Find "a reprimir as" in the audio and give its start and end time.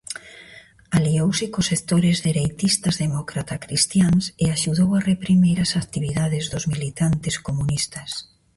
4.95-5.71